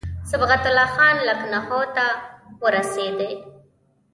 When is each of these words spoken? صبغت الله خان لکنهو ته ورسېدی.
صبغت 0.31 0.63
الله 0.69 0.87
خان 0.95 1.15
لکنهو 1.29 1.81
ته 1.95 2.05
ورسېدی. 2.63 3.31